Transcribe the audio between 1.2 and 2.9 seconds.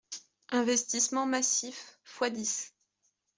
massifs, fois dix.